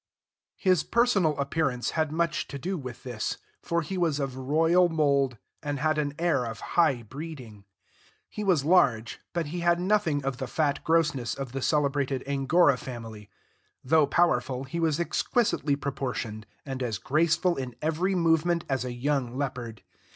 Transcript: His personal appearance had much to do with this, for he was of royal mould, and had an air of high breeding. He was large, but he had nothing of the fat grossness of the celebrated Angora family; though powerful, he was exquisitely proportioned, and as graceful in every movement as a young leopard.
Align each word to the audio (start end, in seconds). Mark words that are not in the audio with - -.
His 0.57 0.81
personal 0.81 1.37
appearance 1.37 1.91
had 1.91 2.11
much 2.11 2.47
to 2.47 2.57
do 2.57 2.75
with 2.75 3.03
this, 3.03 3.37
for 3.61 3.83
he 3.83 3.99
was 3.99 4.19
of 4.19 4.35
royal 4.35 4.89
mould, 4.89 5.37
and 5.61 5.77
had 5.77 5.99
an 5.99 6.15
air 6.17 6.43
of 6.43 6.59
high 6.73 7.03
breeding. 7.03 7.65
He 8.27 8.43
was 8.43 8.65
large, 8.65 9.19
but 9.31 9.45
he 9.53 9.59
had 9.59 9.79
nothing 9.79 10.25
of 10.25 10.37
the 10.37 10.47
fat 10.47 10.83
grossness 10.83 11.35
of 11.35 11.51
the 11.51 11.61
celebrated 11.61 12.23
Angora 12.27 12.77
family; 12.77 13.29
though 13.83 14.07
powerful, 14.07 14.63
he 14.63 14.79
was 14.79 14.99
exquisitely 14.99 15.75
proportioned, 15.75 16.47
and 16.65 16.81
as 16.81 16.97
graceful 16.97 17.55
in 17.55 17.75
every 17.79 18.15
movement 18.15 18.65
as 18.67 18.83
a 18.83 18.93
young 18.93 19.37
leopard. 19.37 19.83